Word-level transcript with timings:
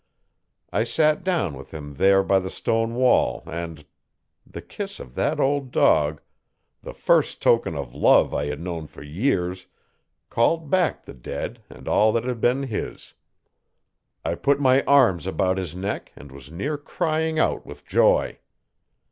I 0.73 0.83
sat 0.83 1.23
down 1.23 1.53
with 1.55 1.71
him 1.71 1.93
there 1.93 2.23
by 2.23 2.39
the 2.39 2.49
stone 2.49 2.95
wall 2.95 3.43
and 3.45 3.85
the 4.47 4.59
kiss 4.63 4.99
of 4.99 5.13
that 5.13 5.39
old 5.39 5.69
dog 5.69 6.21
the 6.81 6.95
first 6.95 7.39
token 7.39 7.77
of 7.77 7.93
love 7.93 8.33
I 8.33 8.47
had 8.47 8.59
known 8.59 8.87
for 8.87 9.03
years' 9.03 9.67
called 10.31 10.71
back 10.71 11.05
the 11.05 11.13
dead 11.13 11.61
and 11.69 11.87
all 11.87 12.11
that 12.13 12.23
had 12.23 12.41
been 12.41 12.63
his. 12.63 13.13
I 14.25 14.33
put 14.33 14.59
my 14.59 14.81
arms 14.85 15.27
about 15.27 15.59
his 15.59 15.75
neck 15.75 16.11
and 16.15 16.31
was 16.31 16.49
near 16.49 16.79
crying 16.79 17.37
out 17.37 17.63
with 17.63 17.85
joy. 17.85 18.39